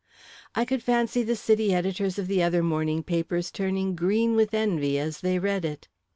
I 0.55 0.65
could 0.65 0.81
fancy 0.81 1.21
the 1.21 1.35
city 1.35 1.75
editors 1.75 2.17
of 2.17 2.25
the 2.27 2.41
other 2.41 2.63
morning 2.63 3.03
papers 3.03 3.51
turning 3.51 3.95
green 3.95 4.35
with 4.35 4.51
envy 4.51 4.97
as 4.97 5.21
they 5.21 5.37
read 5.37 5.63
it. 5.63 5.87